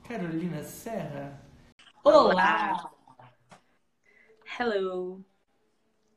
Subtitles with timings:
[0.07, 1.41] Carolina Serra.
[2.05, 2.93] Olá.
[4.61, 5.25] Hello.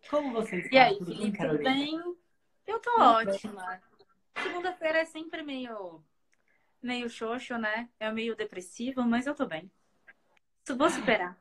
[0.09, 0.76] Como você está?
[0.76, 1.99] E aí, tudo Felipe, bem, tudo bem?
[2.67, 3.81] Eu tô tudo ótima.
[4.43, 6.03] Segunda-feira é sempre meio
[6.81, 7.88] meio xoxo, né?
[7.98, 9.71] É meio depressivo, mas eu tô bem.
[10.67, 11.38] Vou superar.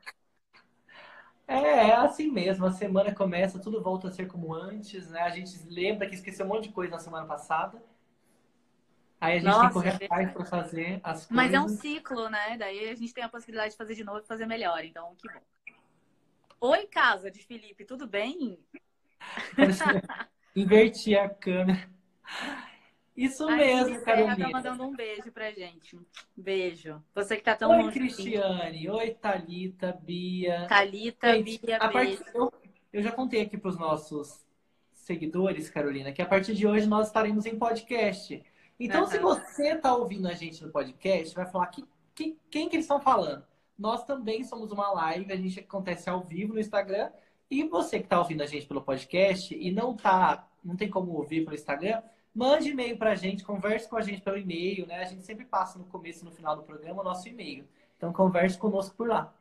[1.45, 2.65] É, é assim mesmo.
[2.65, 5.19] A semana começa, tudo volta a ser como antes, né?
[5.19, 7.90] A gente lembra que esqueceu um monte de coisa na semana passada.
[9.21, 11.29] Aí a gente Nossa, tem que correr atrás para fazer as coisas.
[11.29, 12.57] Mas é um ciclo, né?
[12.57, 14.83] Daí a gente tem a possibilidade de fazer de novo e fazer melhor.
[14.83, 15.39] Então, que bom.
[16.59, 18.57] Oi, casa de Felipe, tudo bem?
[20.55, 21.87] Inverti a câmera.
[23.15, 24.35] Isso mesmo, Carolina.
[24.35, 25.99] tá mandando um beijo pra gente.
[26.35, 27.03] Beijo.
[27.13, 28.89] Você que tá tão Oi, Cristiane.
[28.89, 30.65] Oi, Talita, Bia.
[30.67, 32.23] Talita, Bia, a beijo.
[32.33, 32.51] Eu,
[32.91, 34.43] eu já contei aqui pros nossos
[34.93, 38.43] seguidores, Carolina, que a partir de hoje nós estaremos em podcast.
[38.79, 39.07] Então, uhum.
[39.07, 42.85] se você tá ouvindo a gente no podcast, vai falar que, que, quem que eles
[42.85, 43.45] estão falando.
[43.77, 47.11] Nós também somos uma live, a gente acontece ao vivo no Instagram.
[47.49, 51.11] E você que está ouvindo a gente pelo podcast e não tá, não tem como
[51.13, 52.01] ouvir pelo Instagram,
[52.33, 55.01] Mande e-mail para a gente, converse com a gente pelo e-mail, né?
[55.01, 57.67] A gente sempre passa no começo e no final do programa o nosso e-mail.
[57.97, 59.33] Então converse conosco por lá.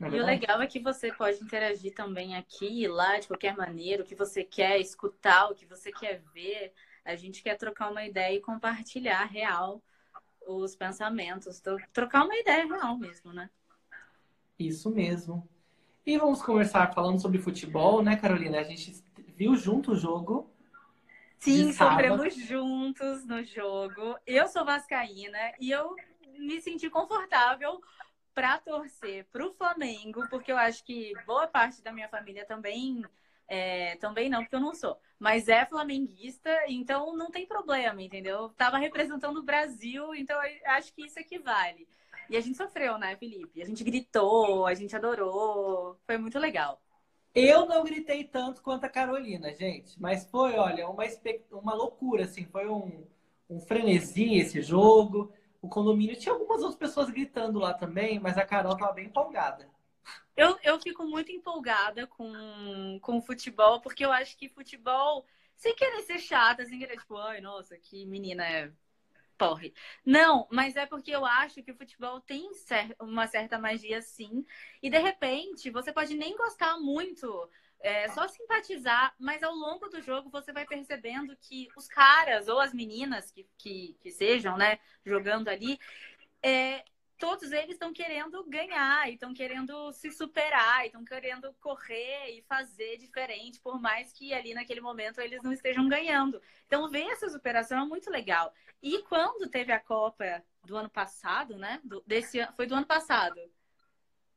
[0.00, 3.56] É e o legal é que você pode interagir também aqui e lá de qualquer
[3.56, 6.74] maneira, o que você quer escutar, o que você quer ver.
[7.04, 9.82] A gente quer trocar uma ideia e compartilhar real
[10.46, 13.50] os pensamentos, trocar uma ideia real mesmo, né?
[14.58, 15.48] Isso mesmo.
[16.06, 18.58] E vamos conversar falando sobre futebol, né, Carolina?
[18.58, 19.02] A gente
[19.36, 20.50] viu junto o jogo
[21.44, 24.16] Sim, sofremos juntos no jogo.
[24.26, 25.94] Eu sou vascaína e eu
[26.38, 27.82] me senti confortável
[28.34, 33.04] para torcer para o Flamengo, porque eu acho que boa parte da minha família também
[33.48, 38.50] é, também não, porque eu não sou, mas é flamenguista, então não tem problema, entendeu?
[38.50, 41.86] Tava representando o Brasil, então acho que isso equivale.
[42.28, 43.60] E a gente sofreu, né, Felipe?
[43.60, 46.80] A gente gritou, a gente adorou, foi muito legal.
[47.34, 50.00] Eu não gritei tanto quanto a Carolina, gente.
[50.00, 51.04] Mas foi, olha, uma,
[51.50, 52.44] uma loucura, assim.
[52.46, 53.04] Foi um,
[53.50, 55.32] um frenesi esse jogo.
[55.60, 59.68] O condomínio tinha algumas outras pessoas gritando lá também, mas a Carol tava bem empolgada.
[60.36, 65.24] Eu, eu fico muito empolgada com, com futebol, porque eu acho que futebol,
[65.56, 68.72] sem querer ser chata, sem querer, tipo, ai, nossa, que menina é
[69.38, 69.74] porre.
[70.04, 72.48] Não, mas é porque eu acho que o futebol tem
[73.00, 74.44] uma certa magia, sim.
[74.82, 77.48] E de repente, você pode nem gostar muito,
[77.80, 82.60] é, só simpatizar, mas ao longo do jogo você vai percebendo que os caras ou
[82.60, 85.78] as meninas que, que, que sejam, né, jogando ali,
[86.42, 86.84] é,
[87.24, 93.58] todos eles estão querendo ganhar, estão querendo se superar, estão querendo correr e fazer diferente,
[93.60, 96.38] por mais que ali naquele momento eles não estejam ganhando.
[96.66, 98.52] Então, ver essa superação é muito legal.
[98.82, 101.80] E quando teve a Copa do ano passado, né?
[101.82, 103.40] Do, desse, foi do ano passado.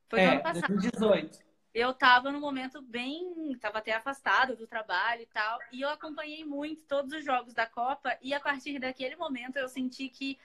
[0.07, 0.73] Foi é, do ano passado.
[0.73, 1.39] 2018.
[1.73, 3.51] Eu estava no momento bem.
[3.51, 5.59] Estava até afastada do trabalho e tal.
[5.73, 8.17] E eu acompanhei muito todos os jogos da Copa.
[8.21, 10.39] E a partir daquele momento eu senti que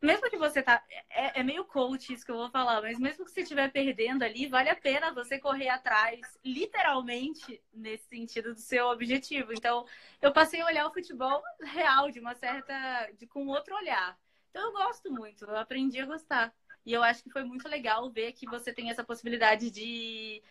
[0.00, 0.82] mesmo que você tá.
[1.10, 4.22] É, é, meio coach isso que eu vou falar, mas mesmo que você estiver perdendo
[4.22, 9.52] ali, vale a pena você correr atrás, literalmente, nesse sentido do seu objetivo.
[9.52, 9.86] Então,
[10.20, 13.10] eu passei a olhar o futebol real, de uma certa.
[13.18, 14.18] De, com outro olhar.
[14.50, 16.54] Então, eu gosto muito, eu aprendi a gostar.
[16.84, 20.42] E eu acho que foi muito legal ver que você tem essa possibilidade de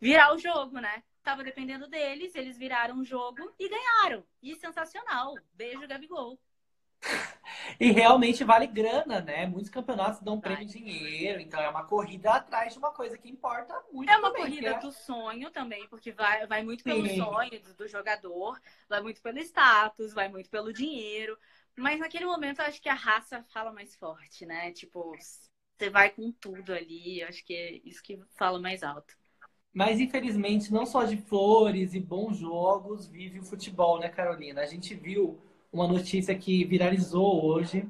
[0.00, 1.02] virar o jogo, né?
[1.22, 4.24] Tava dependendo deles, eles viraram o jogo e ganharam.
[4.42, 5.34] E sensacional.
[5.54, 6.40] Beijo, Gabigol.
[7.78, 9.46] E realmente vale grana, né?
[9.46, 13.28] Muitos campeonatos dão prêmio de dinheiro, então é uma corrida atrás de uma coisa que
[13.28, 14.10] importa muito.
[14.10, 14.78] É uma também, corrida é...
[14.78, 17.16] do sonho também, porque vai, vai muito pelo Sim.
[17.16, 21.38] sonho do, do, jogador, vai muito pelo status, vai muito pelo dinheiro.
[21.76, 24.70] Mas naquele momento eu acho que a raça fala mais forte, né?
[24.72, 25.14] Tipo,
[25.76, 29.16] você vai com tudo ali, acho que é isso que fala mais alto.
[29.72, 34.60] Mas infelizmente, não só de flores e bons jogos vive o futebol, né, Carolina?
[34.60, 35.40] A gente viu
[35.72, 37.88] uma notícia que viralizou hoje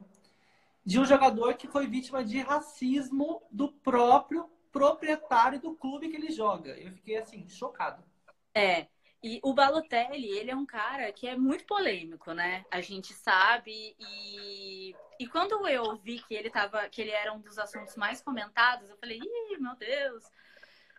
[0.85, 6.31] de um jogador que foi vítima de racismo do próprio proprietário do clube que ele
[6.31, 6.71] joga.
[6.79, 8.03] Eu fiquei assim, chocado.
[8.55, 8.87] É.
[9.23, 12.65] E o Balotelli, ele é um cara que é muito polêmico, né?
[12.71, 13.95] A gente sabe.
[13.99, 18.21] E, e quando eu vi que ele tava, que ele era um dos assuntos mais
[18.21, 20.25] comentados, eu falei, ih, meu Deus.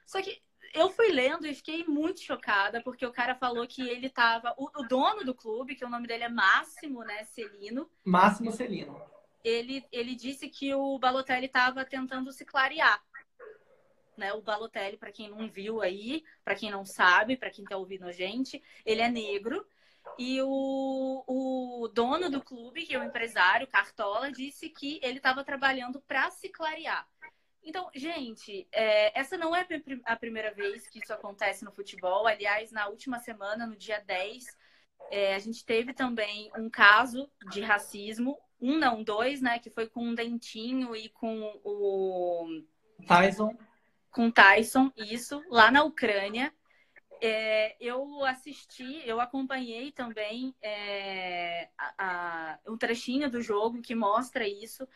[0.06, 0.42] Só que
[0.74, 4.54] eu fui lendo e fiquei muito chocada, porque o cara falou que ele tava.
[4.58, 7.24] O, o dono do clube, que o nome dele é Máximo, né?
[7.26, 7.90] Celino.
[8.04, 9.00] Máximo Celino.
[9.44, 13.02] Ele, ele disse que o Balotelli estava tentando se clarear
[14.18, 14.34] né?
[14.34, 18.06] O Balotelli, para quem não viu aí, para quem não sabe, para quem está ouvindo
[18.06, 19.66] a gente, ele é negro.
[20.18, 25.44] E o, o dono do clube, que é o empresário, Cartola, disse que ele estava
[25.44, 27.08] trabalhando para se clarear.
[27.64, 29.66] Então, gente, é, essa não é
[30.06, 32.28] a primeira vez que isso acontece no futebol.
[32.28, 34.46] Aliás, na última semana, no dia 10,
[35.10, 39.60] é, a gente teve também um caso de racismo, um não, dois, né?
[39.60, 42.64] Que foi com o Dentinho e com o.
[43.08, 43.56] Tyson
[44.14, 46.54] com Tyson, isso, lá na Ucrânia.
[47.20, 54.48] É, eu assisti, eu acompanhei também é, a, a, um trechinho do jogo que mostra
[54.48, 54.88] isso.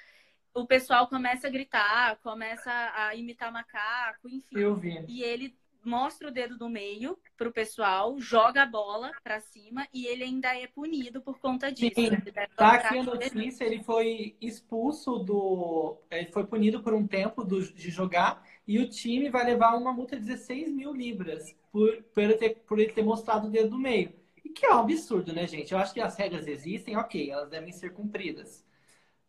[0.58, 4.58] O pessoal começa a gritar, começa a imitar macaco, enfim.
[4.58, 5.06] Eu vi.
[5.08, 5.56] E ele
[5.86, 10.58] mostra o dedo do meio pro pessoal, joga a bola para cima e ele ainda
[10.58, 11.94] é punido por conta disso.
[11.96, 12.10] Sim,
[12.56, 15.98] tá aqui a notícia, ele foi expulso do.
[16.10, 19.94] Ele foi punido por um tempo do, de jogar e o time vai levar uma
[19.94, 23.70] multa de 16 mil libras por, por, ele ter, por ele ter mostrado o dedo
[23.70, 24.12] do meio.
[24.44, 25.72] E que é um absurdo, né, gente?
[25.72, 28.66] Eu acho que as regras existem, ok, elas devem ser cumpridas.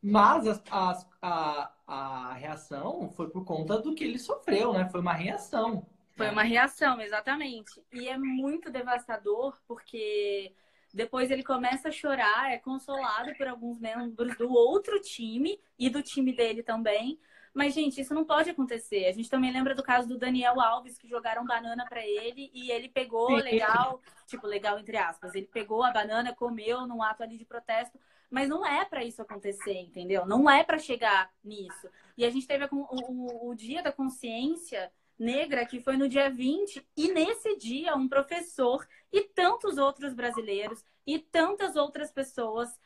[0.03, 4.89] Mas as, as, a, a reação foi por conta do que ele sofreu, né?
[4.89, 5.87] Foi uma reação.
[6.17, 7.83] Foi uma reação, exatamente.
[7.93, 10.53] E é muito devastador porque
[10.93, 16.03] depois ele começa a chorar, é consolado por alguns membros do outro time e do
[16.03, 17.19] time dele também.
[17.55, 19.07] Mas, gente, isso não pode acontecer.
[19.07, 22.71] A gente também lembra do caso do Daniel Alves, que jogaram banana para ele e
[22.71, 25.35] ele pegou legal, tipo, legal entre aspas.
[25.35, 27.99] Ele pegou a banana, comeu num ato ali de protesto.
[28.31, 30.27] Mas não é para isso acontecer, entendeu?
[30.27, 31.89] Não é para chegar nisso.
[32.17, 36.87] E a gente teve o, o, dia da consciência negra, que foi no dia 20,
[36.97, 42.79] e nesse dia um professor e tantos outros brasileiros e tantas outras pessoas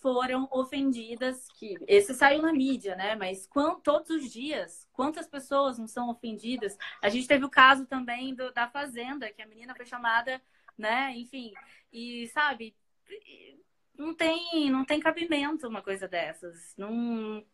[0.00, 3.14] foram ofendidas, que esse saiu na mídia, né?
[3.16, 6.76] Mas quant, todos os dias, quantas pessoas não são ofendidas?
[7.02, 10.40] A gente teve o caso também do, da Fazenda, que a menina foi chamada,
[10.76, 11.12] né?
[11.16, 11.52] Enfim,
[11.92, 12.76] e sabe,
[13.98, 16.72] não tem, não tem cabimento uma coisa dessas.
[16.76, 17.44] Não,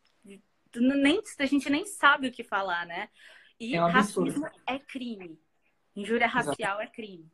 [0.77, 3.09] nem, a gente nem sabe o que falar, né?
[3.59, 5.41] E é um racismo é crime.
[5.97, 6.83] Injúria racial Exato.
[6.83, 7.33] é crime.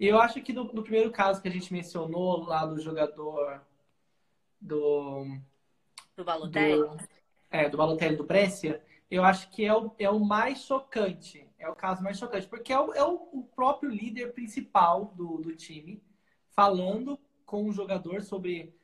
[0.00, 3.60] E eu acho que no, no, primeiro caso que a gente mencionou lá do jogador
[4.60, 5.26] do.
[6.16, 6.80] Do Balotelli?
[6.80, 6.98] Do,
[7.50, 11.46] é, do Balotelli do Brescia, eu acho que é o, é o mais chocante.
[11.58, 15.54] É o caso mais chocante, porque é o, é o próprio líder principal do, do
[15.56, 16.02] time
[16.50, 18.74] falando com o jogador sobre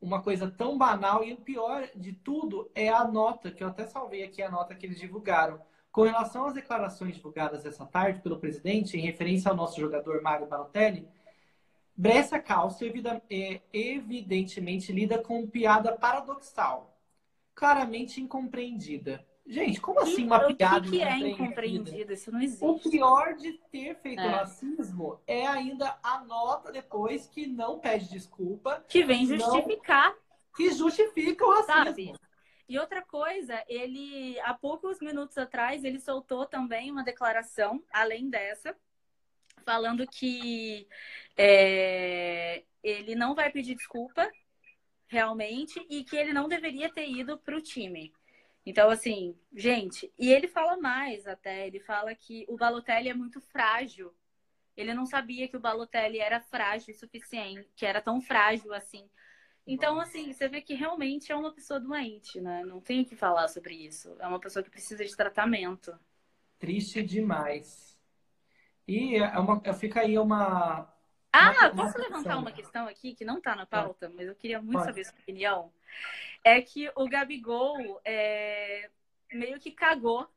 [0.00, 3.86] uma coisa tão banal e o pior de tudo é a nota, que eu até
[3.86, 5.60] salvei aqui a nota que eles divulgaram.
[5.90, 10.46] Com relação às declarações divulgadas essa tarde pelo presidente, em referência ao nosso jogador Mário
[10.46, 11.08] Balotelli,
[11.96, 12.90] Brescia Calcio
[13.30, 16.98] é, evidentemente lida com piada paradoxal,
[17.54, 19.24] claramente incompreendida.
[19.44, 20.78] Gente, como assim uma o piada?
[20.78, 22.12] O que, que é incompreendida?
[22.12, 22.64] Isso não existe.
[22.64, 24.28] O pior de ter feito é.
[24.28, 28.84] racismo é ainda a nota depois que não pede desculpa.
[28.88, 30.10] Que vem justificar.
[30.10, 30.16] Não,
[30.56, 31.84] que justifica o racismo.
[31.84, 32.14] Sabe?
[32.68, 38.74] E outra coisa, ele há poucos minutos atrás ele soltou também uma declaração, além dessa,
[39.64, 40.86] falando que
[41.36, 44.30] é, ele não vai pedir desculpa
[45.06, 48.12] realmente e que ele não deveria ter ido para o time.
[48.64, 53.40] Então, assim, gente, e ele fala mais até, ele fala que o Balotelli é muito
[53.40, 54.14] frágil.
[54.76, 59.08] Ele não sabia que o Balotelli era frágil o suficiente, que era tão frágil assim.
[59.66, 62.64] Então, assim, você vê que realmente é uma pessoa doente, né?
[62.64, 64.16] Não tem o que falar sobre isso.
[64.18, 65.96] É uma pessoa que precisa de tratamento.
[66.58, 67.96] Triste demais.
[68.86, 70.92] E é uma, fica aí uma.
[71.32, 74.74] Ah, posso levantar uma questão aqui que não está na pauta, mas eu queria muito
[74.74, 74.86] Pode.
[74.86, 75.72] saber sua opinião.
[76.44, 78.90] É que o Gabigol é,
[79.32, 80.28] meio que cagou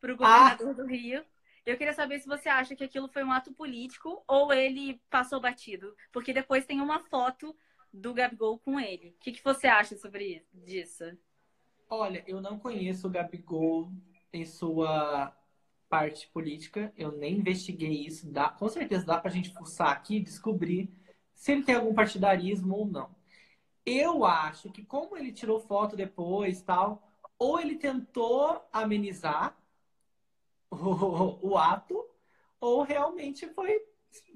[0.00, 0.72] para o governador ah.
[0.74, 1.24] do Rio.
[1.66, 5.40] Eu queria saber se você acha que aquilo foi um ato político ou ele passou
[5.40, 5.94] batido.
[6.12, 7.54] Porque depois tem uma foto
[7.92, 9.10] do Gabigol com ele.
[9.10, 11.04] O que, que você acha sobre isso?
[11.88, 13.90] Olha, eu não conheço o Gabigol
[14.32, 15.36] em sua
[15.90, 16.92] parte política.
[16.96, 18.30] Eu nem investiguei isso.
[18.30, 20.88] Dá, com certeza dá pra gente fuçar aqui e descobrir
[21.34, 23.14] se ele tem algum partidarismo ou não.
[23.84, 29.58] Eu acho que como ele tirou foto depois tal, ou ele tentou amenizar
[30.70, 32.06] o, o ato,
[32.60, 33.84] ou realmente foi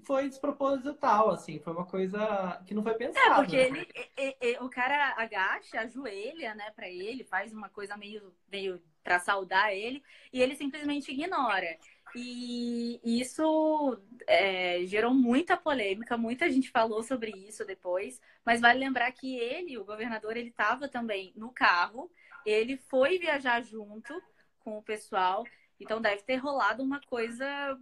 [0.04, 3.26] foi desproposital, assim, foi uma coisa que não foi pensada.
[3.26, 3.84] É, porque né?
[4.16, 9.20] ele, ele, o cara agacha, ajoelha, né, para ele, faz uma coisa meio, meio para
[9.20, 11.78] saudar ele, e ele simplesmente ignora.
[12.16, 19.12] E isso é, gerou muita polêmica, muita gente falou sobre isso depois, mas vale lembrar
[19.12, 22.10] que ele, o governador, ele estava também no carro,
[22.46, 24.20] ele foi viajar junto
[24.60, 25.44] com o pessoal,
[25.78, 27.78] então deve ter rolado uma coisa.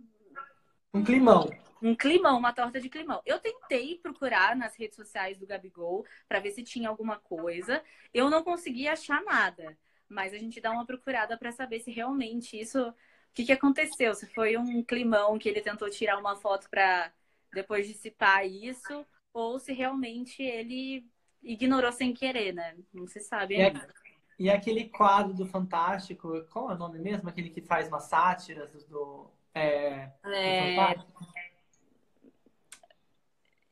[0.92, 1.48] Um climão.
[1.82, 3.20] Um climão, uma torta de climão.
[3.26, 7.82] Eu tentei procurar nas redes sociais do Gabigol para ver se tinha alguma coisa.
[8.14, 9.76] Eu não consegui achar nada.
[10.12, 12.80] Mas a gente dá uma procurada para saber se realmente isso.
[12.88, 12.94] O
[13.34, 14.14] que, que aconteceu?
[14.14, 17.10] Se foi um climão que ele tentou tirar uma foto para
[17.52, 21.06] depois dissipar isso, ou se realmente ele
[21.42, 22.76] ignorou sem querer, né?
[22.92, 23.88] Não se sabe ainda.
[24.38, 27.28] E aquele quadro do Fantástico, qual é o nome mesmo?
[27.28, 29.30] Aquele que faz umas sátiras do.
[29.54, 30.94] É, é...
[30.94, 31.04] Do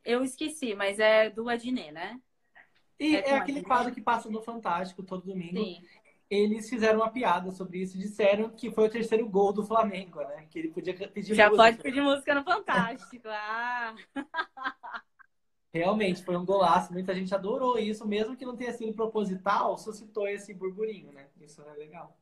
[0.04, 2.20] Eu esqueci, mas é do Adnet, né?
[2.98, 5.56] E é, é aquele quadro que passa no Fantástico todo domingo.
[5.56, 5.82] Sim.
[6.30, 10.20] Eles fizeram uma piada sobre isso e disseram que foi o terceiro gol do Flamengo,
[10.20, 10.46] né?
[10.48, 11.64] Que ele podia pedir Já música.
[11.64, 13.26] pode pedir música no Fantástico.
[13.26, 13.94] ah!
[15.74, 16.92] Realmente, foi um golaço.
[16.92, 21.26] Muita gente adorou isso, mesmo que não tenha sido proposital, suscitou esse burburinho, né?
[21.40, 22.16] Isso é legal.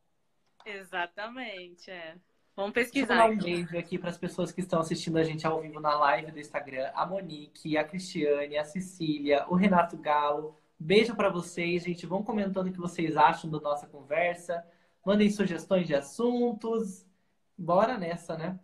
[0.65, 2.15] Exatamente, é.
[2.55, 3.07] Vamos pesquisar.
[3.07, 5.61] Deixa eu dar um beijo aqui para as pessoas que estão assistindo a gente ao
[5.61, 6.91] vivo na live do Instagram.
[6.93, 10.57] A Monique, a Cristiane, a Cecília, o Renato Galo.
[10.79, 12.05] Beijo para vocês, gente.
[12.05, 14.65] Vão comentando o que vocês acham da nossa conversa.
[15.05, 17.05] Mandem sugestões de assuntos.
[17.57, 18.57] Bora nessa, né?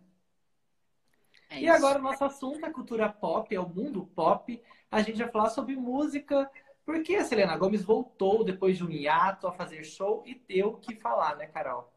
[1.50, 4.60] É e agora o nosso assunto é cultura pop, é o mundo pop.
[4.90, 6.50] A gente vai falar sobre música,
[6.84, 10.78] porque a Selena Gomes voltou depois de um hiato a fazer show e deu o
[10.78, 11.92] que falar, né, Carol?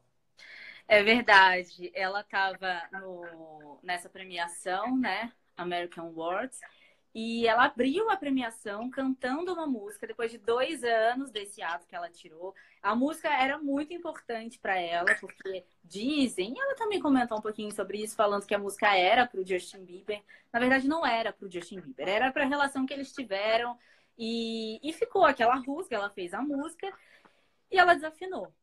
[0.88, 1.92] É verdade.
[1.96, 2.82] Ela estava
[3.82, 5.32] nessa premiação, né?
[5.56, 6.60] American Awards.
[7.14, 11.96] E ela abriu a premiação cantando uma música depois de dois anos desse ato que
[11.96, 12.54] ela tirou.
[12.84, 17.72] A música era muito importante para ela, porque dizem, e ela também comentou um pouquinho
[17.72, 20.22] sobre isso, falando que a música era para o Justin Bieber.
[20.54, 23.78] Na verdade, não era para o Justin Bieber, era para a relação que eles tiveram.
[24.18, 26.94] E, e ficou aquela rusga, ela fez a música
[27.72, 28.54] e ela desafinou.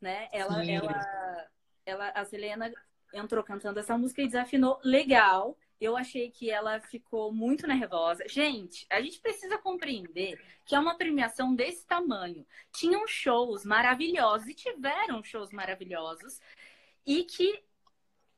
[0.00, 0.28] Né?
[0.32, 1.48] Ela, ela,
[1.86, 2.72] ela, a Selena
[3.12, 5.56] entrou cantando essa música e desafinou legal.
[5.80, 8.24] Eu achei que ela ficou muito nervosa.
[8.28, 12.46] Gente, a gente precisa compreender que é uma premiação desse tamanho.
[12.72, 16.40] Tinham shows maravilhosos e tiveram shows maravilhosos.
[17.06, 17.62] E que,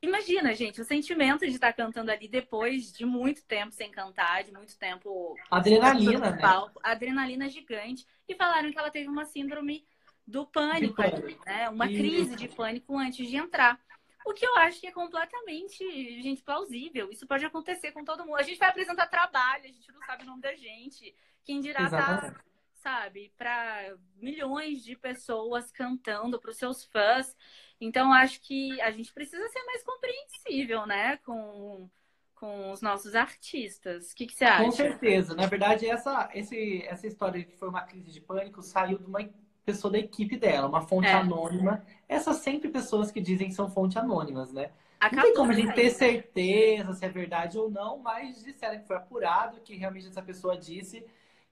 [0.01, 4.51] imagina, gente, o sentimento de estar cantando ali depois de muito tempo sem cantar, de
[4.51, 5.35] muito tempo.
[5.49, 6.41] Adrenalina, né?
[6.41, 8.05] Palco, adrenalina gigante.
[8.27, 9.85] E falaram que ela teve uma síndrome
[10.25, 11.01] do pânico,
[11.45, 11.69] né?
[11.69, 13.79] Uma crise de pânico antes de entrar.
[14.27, 17.09] O que eu acho que é completamente, gente, plausível.
[17.09, 18.35] Isso pode acontecer com todo mundo.
[18.35, 21.15] A gente vai apresentar trabalho, a gente não sabe o nome da gente.
[21.45, 22.35] Quem dirá tá,
[22.73, 27.33] sabe, para milhões de pessoas cantando para os seus fãs.
[27.79, 31.89] Então, acho que a gente precisa ser mais compreensível, né, com,
[32.35, 34.11] com os nossos artistas.
[34.11, 34.65] O que, que você acha?
[34.65, 35.35] Com certeza.
[35.35, 39.05] Na verdade, essa, esse, essa história de que foi uma crise de pânico saiu de
[39.05, 39.21] uma
[39.67, 41.13] pessoa da equipe dela, uma fonte é.
[41.13, 41.83] anônima.
[42.07, 44.71] Essas sempre pessoas que dizem que são fontes anônimas, né?
[44.97, 48.79] Acabou não tem como a gente ter certeza se é verdade ou não, mas disseram
[48.79, 51.05] que foi apurado, que realmente essa pessoa disse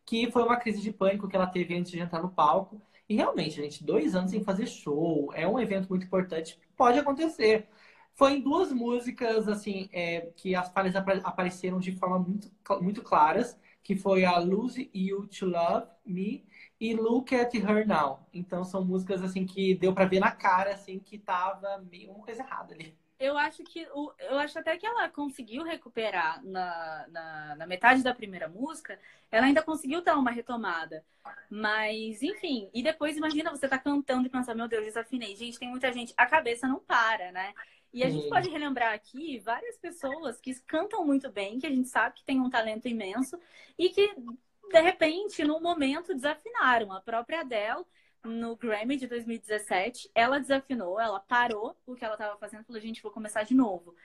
[0.05, 2.81] que foi uma crise de pânico que ela teve antes de entrar no palco.
[3.07, 7.67] E realmente, gente, dois anos sem fazer show, é um evento muito importante, pode acontecer.
[8.13, 12.49] Foi em duas músicas, assim, é, que as falhas apareceram de forma muito,
[12.81, 16.43] muito claras, que foi a Lose You to Love Me
[16.81, 18.27] e Look at Her Now.
[18.33, 22.25] Então são músicas assim que deu para ver na cara assim que tava meio uma
[22.25, 22.97] coisa errada ali.
[23.19, 28.13] Eu acho que eu acho até que ela conseguiu recuperar na, na, na, metade da
[28.13, 28.99] primeira música,
[29.31, 31.05] ela ainda conseguiu dar uma retomada.
[31.49, 35.35] Mas, enfim, e depois imagina você tá cantando e pensar, meu Deus, desafinei.
[35.35, 37.53] Gente, tem muita gente, a cabeça não para, né?
[37.95, 41.87] E a gente pode relembrar aqui várias pessoas que cantam muito bem, que a gente
[41.87, 43.39] sabe que tem um talento imenso
[43.79, 44.13] e que
[44.69, 46.91] de repente, no momento, desafinaram.
[46.91, 47.85] A própria Adele,
[48.21, 52.81] no Grammy de 2017, ela desafinou, ela parou o que ela estava fazendo e falou:
[52.81, 53.95] gente, vou começar de novo.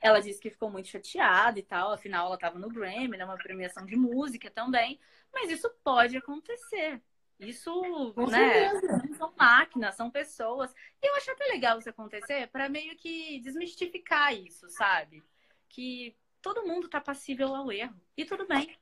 [0.00, 3.42] Ela disse que ficou muito chateada e tal, afinal ela estava no Grammy, numa né,
[3.42, 5.00] premiação de música também.
[5.32, 7.02] Mas isso pode acontecer.
[7.40, 7.72] Isso,
[8.14, 8.70] Com né?
[8.70, 9.02] Certeza.
[9.20, 10.74] São máquinas, são pessoas.
[11.02, 15.22] E eu acho até legal isso acontecer para meio que desmistificar isso, sabe?
[15.68, 17.94] Que todo mundo tá passível ao erro.
[18.16, 18.74] E tudo bem.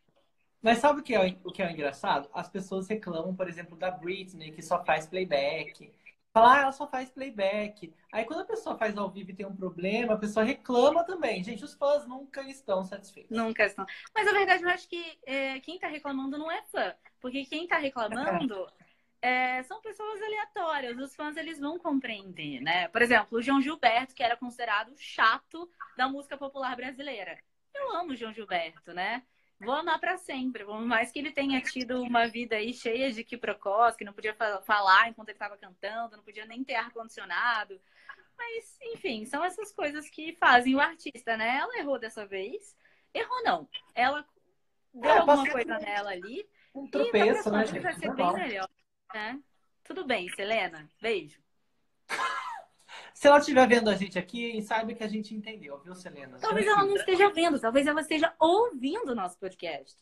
[0.62, 2.28] Mas sabe o que, é, o que é engraçado?
[2.32, 5.92] As pessoas reclamam, por exemplo, da Britney, que só faz playback.
[6.32, 7.92] Falar, ah, ela só faz playback.
[8.12, 11.42] Aí quando a pessoa faz ao vivo e tem um problema, a pessoa reclama também.
[11.42, 13.36] Gente, os fãs nunca estão satisfeitos.
[13.36, 13.84] Nunca estão.
[14.14, 16.94] Mas a verdade, eu acho que é, quem tá reclamando não é fã.
[17.20, 18.68] Porque quem tá reclamando
[19.20, 20.98] é, são pessoas aleatórias.
[20.98, 22.88] Os fãs, eles vão compreender, né?
[22.88, 27.38] Por exemplo, o João Gilberto, que era considerado chato da música popular brasileira.
[27.74, 29.22] Eu amo o João Gilberto, né?
[29.60, 30.64] Vou amar para sempre.
[30.64, 34.36] Por mais que ele tenha tido uma vida aí cheia de quiprocós, que não podia
[34.64, 37.80] falar enquanto ele estava cantando, não podia nem ter ar-condicionado.
[38.36, 41.56] Mas, enfim, são essas coisas que fazem o artista, né?
[41.56, 42.76] Ela errou dessa vez.
[43.12, 43.68] Errou não.
[43.96, 44.24] Ela
[44.94, 46.48] deu é, alguma coisa nela ali.
[46.72, 47.80] Um tropeço, né, gente?
[47.80, 48.68] Vai ser bem melhor,
[49.12, 49.40] né?
[49.84, 50.88] Tudo bem, Selena.
[51.00, 51.40] Beijo.
[53.14, 56.38] Se ela estiver vendo a gente aqui, saiba que a gente entendeu, viu, Selena?
[56.38, 59.96] Talvez ela não esteja vendo, talvez ela esteja ouvindo o nosso podcast.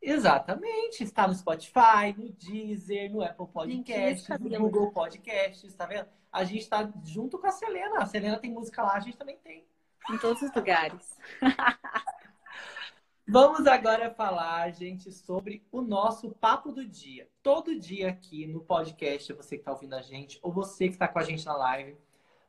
[0.00, 1.04] Exatamente.
[1.04, 6.06] Está no Spotify, no Deezer, no Apple Podcasts, no Google Podcasts, tá vendo?
[6.32, 7.98] A gente está junto com a Selena.
[7.98, 9.64] A Selena tem música lá, a gente também tem.
[10.10, 11.16] Em todos os lugares.
[13.30, 17.28] Vamos agora falar, gente, sobre o nosso papo do dia.
[17.42, 21.06] Todo dia aqui no podcast, você que está ouvindo a gente, ou você que está
[21.06, 21.94] com a gente na live,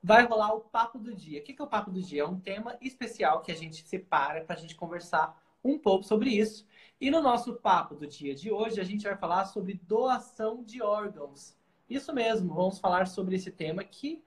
[0.02, 1.42] vai rolar o papo do dia.
[1.42, 2.22] O que é o papo do dia?
[2.22, 6.30] É um tema especial que a gente separa para a gente conversar um pouco sobre
[6.30, 6.66] isso.
[7.02, 10.82] E no nosso papo do dia de hoje, a gente vai falar sobre doação de
[10.82, 11.58] órgãos.
[11.90, 14.24] Isso mesmo, vamos falar sobre esse tema que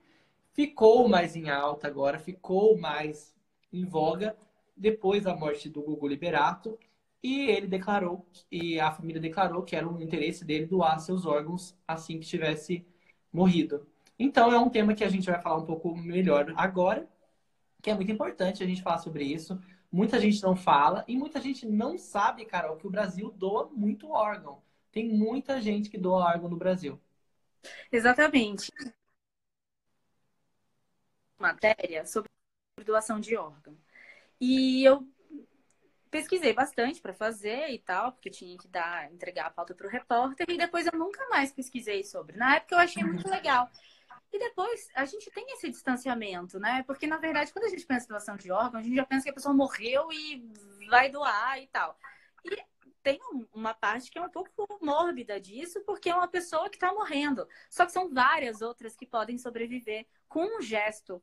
[0.51, 3.35] ficou mais em alta agora, ficou mais
[3.71, 4.37] em voga
[4.75, 6.77] depois da morte do Gugu Liberato.
[7.21, 11.73] E ele declarou, e a família declarou que era um interesse dele doar seus órgãos
[11.87, 12.85] assim que tivesse
[13.31, 13.87] morrido.
[14.19, 17.07] Então, é um tema que a gente vai falar um pouco melhor agora,
[17.81, 19.59] que é muito importante a gente falar sobre isso.
[19.91, 24.09] Muita gente não fala e muita gente não sabe, Carol, que o Brasil doa muito
[24.09, 24.61] órgão.
[24.91, 26.99] Tem muita gente que doa órgão no Brasil.
[27.91, 28.71] Exatamente.
[31.37, 32.29] Matéria sobre
[32.85, 33.77] doação de órgão.
[34.45, 35.07] E eu
[36.11, 39.89] pesquisei bastante para fazer e tal, porque tinha que dar, entregar a pauta para o
[39.89, 42.35] repórter, e depois eu nunca mais pesquisei sobre.
[42.35, 43.69] Na época eu achei muito legal.
[44.33, 46.83] E depois a gente tem esse distanciamento, né?
[46.85, 49.23] Porque, na verdade, quando a gente pensa em doação de órgãos, a gente já pensa
[49.23, 50.43] que a pessoa morreu e
[50.89, 51.97] vai doar e tal.
[52.43, 52.61] E
[53.03, 53.19] tem
[53.53, 57.47] uma parte que é um pouco mórbida disso, porque é uma pessoa que está morrendo.
[57.69, 61.21] Só que são várias outras que podem sobreviver com um gesto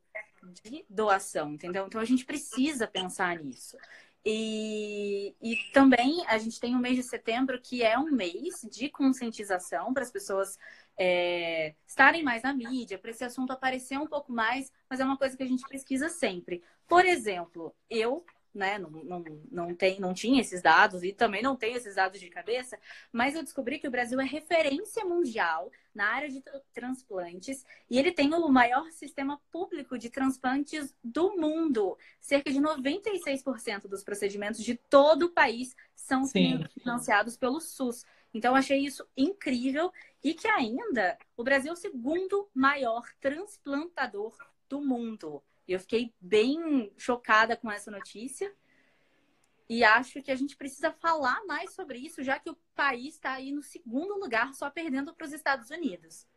[0.63, 1.87] de doação, entendeu?
[1.87, 3.75] Então a gente precisa pensar nisso.
[4.23, 8.87] E, e também a gente tem o mês de setembro, que é um mês de
[8.87, 10.59] conscientização para as pessoas
[10.95, 15.17] é, estarem mais na mídia, para esse assunto aparecer um pouco mais, mas é uma
[15.17, 16.63] coisa que a gente pesquisa sempre.
[16.87, 21.55] Por exemplo, eu né, não, não, não, tem, não tinha esses dados e também não
[21.55, 22.77] tenho esses dados de cabeça,
[23.11, 28.11] mas eu descobri que o Brasil é referência mundial na área de transplantes e ele
[28.11, 31.97] tem o maior sistema público de transplantes do mundo.
[32.19, 36.63] Cerca de 96% dos procedimentos de todo o país são Sim.
[36.79, 38.05] financiados pelo SUS.
[38.33, 39.91] Então, achei isso incrível
[40.23, 44.33] e que ainda o Brasil é o segundo maior transplantador
[44.69, 45.43] do mundo.
[45.67, 48.53] Eu fiquei bem chocada com essa notícia.
[49.69, 53.33] E acho que a gente precisa falar mais sobre isso, já que o país está
[53.33, 56.27] aí no segundo lugar, só perdendo para os Estados Unidos.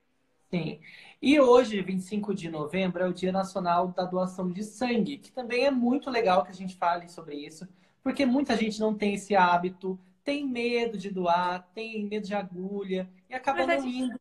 [0.50, 0.80] Sim.
[1.20, 5.64] E hoje, 25 de novembro, é o Dia Nacional da Doação de Sangue, que também
[5.64, 7.68] é muito legal que a gente fale sobre isso,
[8.04, 13.10] porque muita gente não tem esse hábito, tem medo de doar, tem medo de agulha
[13.28, 14.18] e acaba não indo.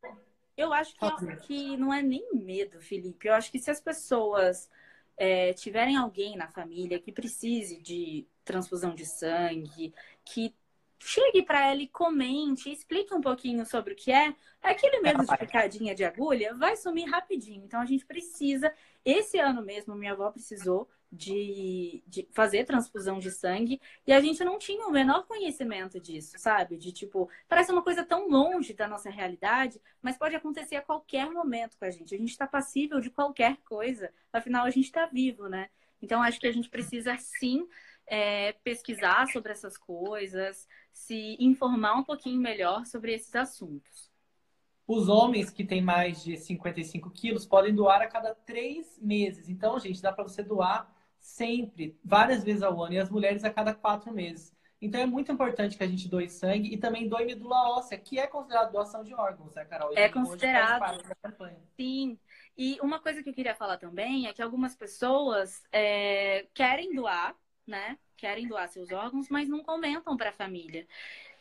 [0.57, 3.27] Eu acho que, que não é nem medo, Felipe.
[3.27, 4.69] Eu acho que se as pessoas
[5.17, 9.93] é, tiverem alguém na família que precise de transfusão de sangue,
[10.25, 10.53] que
[11.05, 15.37] chegue para ela e comente, explique um pouquinho sobre o que é, aquele medo de
[15.37, 17.63] picadinha de agulha vai sumir rapidinho.
[17.65, 23.29] Então a gente precisa, esse ano mesmo, minha avó precisou de, de, fazer transfusão de
[23.29, 26.77] sangue e a gente não tinha o menor conhecimento disso, sabe?
[26.77, 31.29] De tipo, parece uma coisa tão longe da nossa realidade, mas pode acontecer a qualquer
[31.29, 32.15] momento com a gente.
[32.15, 35.69] A gente está passível de qualquer coisa, afinal a gente está vivo, né?
[36.01, 37.67] Então acho que a gente precisa sim
[38.07, 44.11] é, pesquisar sobre essas coisas, se informar um pouquinho melhor sobre esses assuntos.
[44.85, 49.47] Os homens que têm mais de 55 quilos podem doar a cada três meses.
[49.49, 53.49] Então, gente, dá para você doar sempre, várias vezes ao ano, e as mulheres a
[53.49, 54.53] cada quatro meses.
[54.83, 58.19] Então é muito importante que a gente doe sangue e também doe medula óssea, que
[58.19, 59.93] é considerado doação de órgãos, né, Carol?
[59.95, 61.01] é considerado.
[61.77, 62.19] Sim.
[62.57, 67.33] E uma coisa que eu queria falar também é que algumas pessoas é, querem doar,
[67.67, 67.97] né?
[68.17, 70.87] Querem doar seus órgãos, mas não comentam para a família.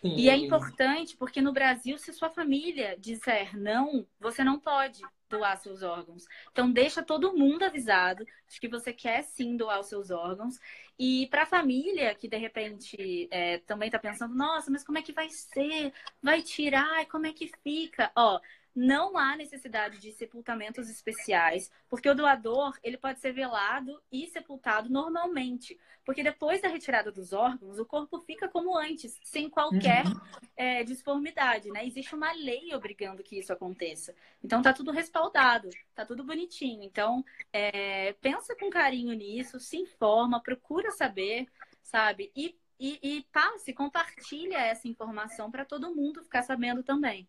[0.01, 0.17] Sim.
[0.17, 5.57] E é importante porque no Brasil, se sua família disser não, você não pode doar
[5.57, 6.27] seus órgãos.
[6.51, 10.59] Então, deixa todo mundo avisado de que você quer sim doar os seus órgãos.
[10.99, 15.03] E para a família que de repente é, também está pensando, nossa, mas como é
[15.03, 15.93] que vai ser?
[16.21, 17.07] Vai tirar?
[17.07, 18.11] Como é que fica?
[18.15, 18.39] Ó,
[18.75, 24.89] não há necessidade de sepultamentos especiais, porque o doador ele pode ser velado e sepultado
[24.89, 30.21] normalmente, porque depois da retirada dos órgãos o corpo fica como antes, sem qualquer uhum.
[30.57, 31.87] é, disformidade, né?
[31.87, 34.15] Existe uma lei obrigando que isso aconteça.
[34.43, 36.83] Então tá tudo respaldado, tá tudo bonitinho.
[36.83, 41.47] Então é, pensa com carinho nisso, se informa, procura saber,
[41.83, 42.33] sabe?
[42.35, 47.29] E, e, e passe, compartilha essa informação para todo mundo ficar sabendo também.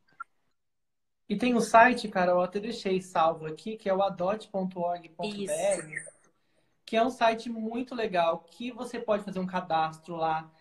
[1.27, 5.13] E tem o um site, cara, eu até deixei salvo aqui, que é o adote.org.br,
[6.85, 10.51] que é um site muito legal, que você pode fazer um cadastro lá,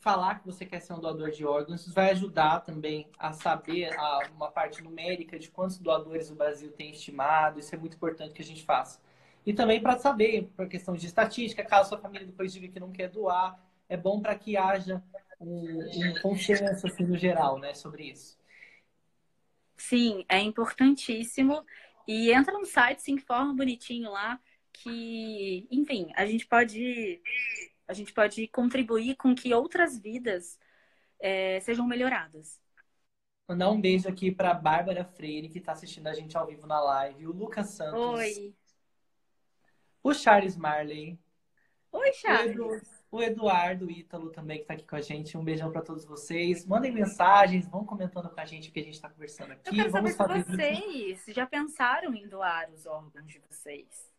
[0.00, 1.80] falar que você quer ser um doador de órgãos.
[1.80, 6.70] Isso vai ajudar também a saber a, uma parte numérica de quantos doadores o Brasil
[6.72, 7.58] tem estimado.
[7.58, 9.00] Isso é muito importante que a gente faça.
[9.46, 12.92] E também para saber, por questão de estatística, caso sua família depois diga que não
[12.92, 15.02] quer doar, é bom para que haja
[15.40, 18.41] um, um consenso assim, no geral né, sobre isso.
[19.92, 21.66] Sim, é importantíssimo.
[22.08, 24.40] E entra no site, se informa bonitinho lá,
[24.72, 27.20] que, enfim, a gente pode,
[27.86, 30.58] a gente pode contribuir com que outras vidas
[31.20, 32.58] é, sejam melhoradas.
[33.46, 36.80] Mandar um beijo aqui para Bárbara Freire, que está assistindo a gente ao vivo na
[36.80, 38.00] live, o Lucas Santos.
[38.00, 38.54] Oi.
[40.02, 41.18] O Charles Marley.
[41.92, 45.36] Oi, Charles o Eduardo Ítalo também, que está aqui com a gente.
[45.36, 46.64] Um beijão para todos vocês.
[46.64, 49.68] Mandem mensagens, vão comentando com a gente o que a gente está conversando aqui.
[49.68, 54.10] Eu quero Vamos saber vocês já pensaram em doar os órgãos de vocês.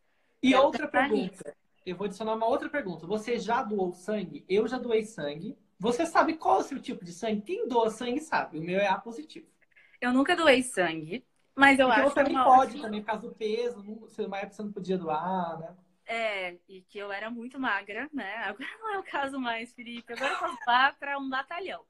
[0.44, 1.16] E outra pergunta.
[1.16, 1.44] Nisso.
[1.84, 3.08] Eu vou adicionar uma outra pergunta.
[3.08, 4.46] Você já doou sangue?
[4.48, 5.58] Eu já doei sangue.
[5.80, 7.42] Você sabe qual é o seu tipo de sangue?
[7.42, 8.60] Quem doa sangue sabe.
[8.60, 9.48] O meu é A positivo.
[10.00, 11.26] Eu nunca doei sangue,
[11.56, 13.84] mas eu Porque acho você também pode, também por causa do peso.
[13.84, 15.76] Não, uma época você não podia doar, né?
[16.06, 18.36] É, e que eu era muito magra, né?
[18.46, 20.14] Agora não é o caso mais, Felipe.
[20.14, 21.84] Agora eu posso lá para um batalhão.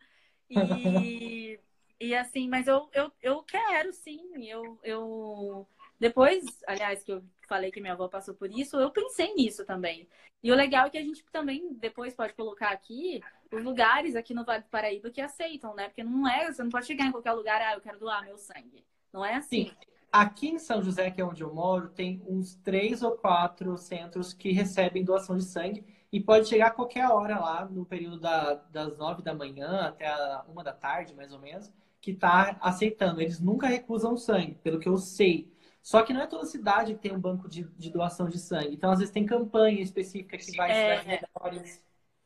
[0.50, 1.60] E,
[2.00, 4.48] e assim, mas eu, eu, eu quero sim.
[4.48, 5.68] Eu, eu
[6.00, 10.08] depois, aliás, que eu falei que minha avó passou por isso, eu pensei nisso também.
[10.44, 14.34] E o legal é que a gente também depois pode colocar aqui os lugares aqui
[14.34, 15.88] no Vale do Paraíba que aceitam, né?
[15.88, 18.38] Porque não é, você não pode chegar em qualquer lugar, ah, eu quero doar meu
[18.38, 18.84] sangue.
[19.14, 19.68] Não é assim.
[19.68, 19.76] Sim.
[20.14, 24.32] Aqui em São José, que é onde eu moro, tem uns três ou quatro centros
[24.32, 28.54] que recebem doação de sangue e pode chegar a qualquer hora lá, no período da,
[28.54, 33.22] das nove da manhã até a uma da tarde, mais ou menos, que está aceitando.
[33.22, 35.52] Eles nunca recusam sangue, pelo que eu sei.
[35.82, 38.76] Só que não é toda cidade que tem um banco de, de doação de sangue.
[38.76, 41.04] Então, às vezes, tem campanha específica que vai é...
[41.04, 41.82] melhores.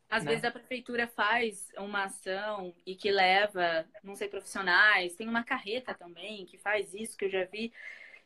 [0.09, 0.31] Às né?
[0.31, 5.15] vezes a prefeitura faz uma ação e que leva, não sei, profissionais.
[5.15, 7.73] Tem uma carreta também que faz isso, que eu já vi.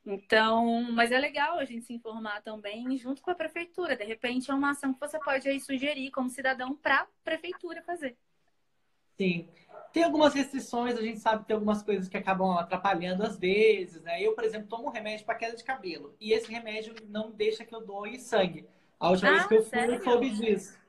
[0.05, 3.95] Então, mas é legal a gente se informar também junto com a prefeitura.
[3.95, 7.81] De repente é uma ação que você pode aí sugerir como cidadão para a prefeitura
[7.83, 8.15] fazer.
[9.17, 9.47] Sim.
[9.93, 14.01] Tem algumas restrições, a gente sabe que tem algumas coisas que acabam atrapalhando às vezes,
[14.01, 14.21] né?
[14.21, 17.65] Eu, por exemplo, tomo um remédio para queda de cabelo e esse remédio não deixa
[17.65, 18.65] que eu doe sangue.
[18.99, 19.95] A última ah, vez que eu fui, sério?
[19.95, 20.80] eu soube disso.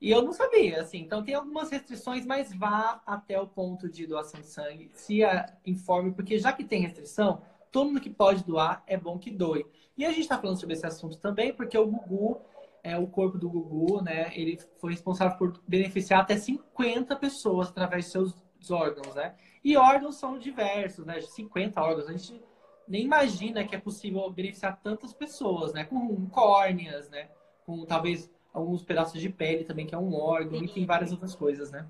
[0.00, 0.98] E eu não sabia, assim.
[0.98, 5.20] Então tem algumas restrições, mas vá até o ponto de doação de sangue, se
[5.66, 9.66] informe, porque já que tem restrição, todo mundo que pode doar é bom que doe.
[9.96, 12.40] E a gente está falando sobre esse assunto também, porque o Gugu,
[12.82, 18.06] é, o corpo do Gugu, né, ele foi responsável por beneficiar até 50 pessoas através
[18.06, 18.34] de seus
[18.70, 19.34] órgãos, né?
[19.62, 21.20] E órgãos são diversos, né?
[21.20, 22.08] 50 órgãos.
[22.08, 22.42] A gente
[22.88, 25.84] nem imagina que é possível beneficiar tantas pessoas, né?
[25.84, 27.28] Com córneas, né?
[27.66, 30.64] Com talvez alguns pedaços de pele também, que é um órgão, Sim.
[30.64, 31.86] e tem várias outras coisas, né?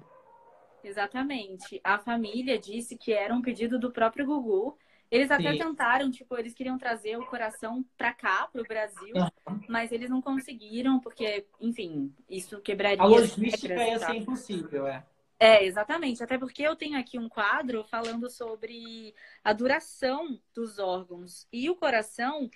[0.83, 1.81] Exatamente.
[1.85, 4.77] A família disse que era um pedido do próprio Gugu.
[5.11, 5.59] Eles até Sim.
[5.59, 9.61] tentaram, tipo, eles queriam trazer o coração pra cá, pro Brasil, uhum.
[9.69, 13.03] mas eles não conseguiram, porque, enfim, isso quebraria.
[13.03, 15.05] A logística ia ser impossível, é.
[15.41, 16.23] É, exatamente.
[16.23, 21.49] Até porque eu tenho aqui um quadro falando sobre a duração dos órgãos.
[21.51, 22.49] E o coração,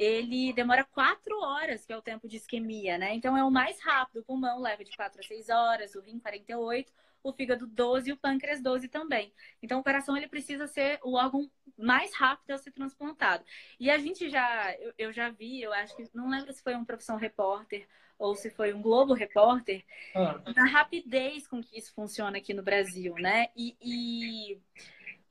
[0.00, 3.14] ele demora quatro horas, que é o tempo de isquemia, né?
[3.14, 4.20] Então é o mais rápido.
[4.20, 6.90] O pulmão leva de quatro a seis horas, o rim 48,
[7.22, 9.30] o fígado 12 e o pâncreas 12 também.
[9.62, 13.44] Então o coração ele precisa ser o órgão mais rápido a ser transplantado.
[13.78, 16.74] E a gente já, eu, eu já vi, eu acho que, não lembro se foi
[16.74, 17.86] um profissão repórter
[18.18, 19.84] ou se foi um Globo Repórter,
[20.14, 20.40] ah.
[20.70, 23.48] rapidez com que isso funciona aqui no Brasil, né?
[23.54, 24.60] E, e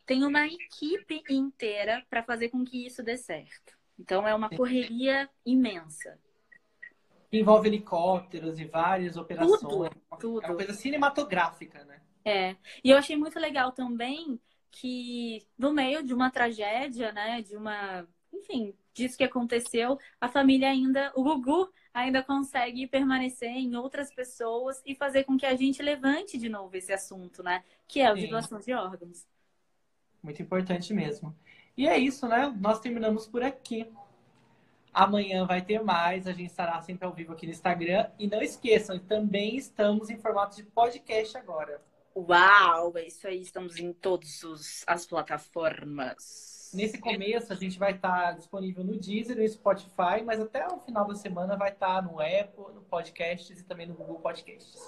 [0.05, 3.78] tem uma equipe inteira para fazer com que isso dê certo.
[3.99, 6.17] Então é uma correria imensa.
[7.31, 9.59] Envolve helicópteros e várias operações.
[9.59, 10.43] Tudo, tudo.
[10.43, 12.01] É uma coisa cinematográfica, né?
[12.23, 12.55] É.
[12.83, 14.39] E eu achei muito legal também
[14.71, 20.69] que no meio de uma tragédia, né, de uma, enfim, disso que aconteceu, a família
[20.69, 25.81] ainda, o Gugu ainda consegue permanecer em outras pessoas e fazer com que a gente
[25.81, 28.29] levante de novo esse assunto, né, que é o de Sim.
[28.29, 29.27] doação de órgãos.
[30.21, 31.35] Muito importante mesmo.
[31.77, 32.53] E é isso, né?
[32.59, 33.91] Nós terminamos por aqui.
[34.93, 38.07] Amanhã vai ter mais, a gente estará sempre ao vivo aqui no Instagram.
[38.17, 41.81] E não esqueçam, também estamos em formato de podcast agora.
[42.15, 46.71] Uau, é isso aí, estamos em todas as plataformas.
[46.73, 50.79] Nesse começo, a gente vai estar disponível no Deezer e no Spotify, mas até o
[50.79, 54.81] final da semana vai estar no Apple, no Podcasts e também no Google Podcasts.